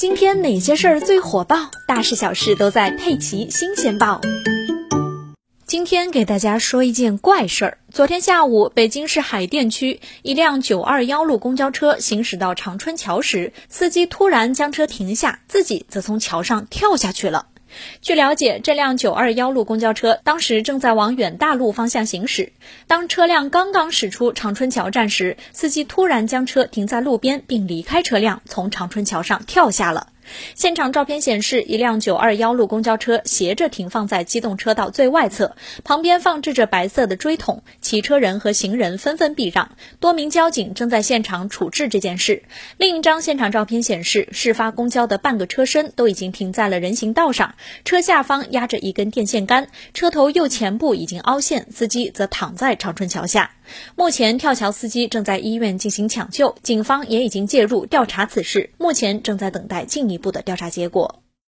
[0.00, 1.70] 今天哪些事儿最火爆？
[1.86, 4.18] 大事小事都在《佩奇新鲜报》。
[5.66, 7.78] 今天给大家说一件怪事儿。
[7.92, 17.48] 昨天下午，北京市海淀区一辆九二幺路公交车行驶到长春桥时，司机突然将车停下，自己则从桥上跳下去了。
[18.00, 22.52] 据了解，这辆921路公交车当时正在往远大路方向行驶。
[22.86, 30.08] 当车辆刚刚驶出长春桥站时，司机突然将车停在路边，并离开车辆，从长春桥上跳下了。
[30.54, 39.70] 现场照片显示，一辆九二幺路公交车斜着停放在机动车道最外侧，旁边放置着白色的锥桶，骑车人和行人纷纷避让。
[39.98, 42.42] 多名交警正在现场处置这件事。
[42.76, 53.50] 另一张现场照片显示，事发公交的半个车身都已经停在了人行道上，车下方压着一根电线杆，车头右前部已经凹陷，司机则躺在长春桥下。
[53.96, 61.22] 目前跳桥司机正在医院进行抢救，警方也已经介入调查此事，目前正在等待进一步的调查结果。